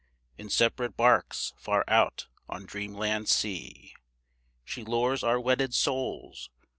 In 0.35 0.49
separate 0.49 0.97
barques 0.97 1.53
far 1.59 1.83
out 1.87 2.25
on 2.49 2.65
dreamland's 2.65 3.35
sea, 3.35 3.93
She 4.65 4.83
lures 4.83 5.23
our 5.23 5.39
wedded 5.39 5.75
souls. 5.75 6.49